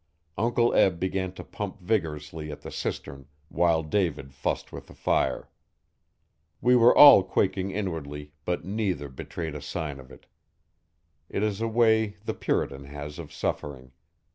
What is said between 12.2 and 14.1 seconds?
the Puritan has of suffering.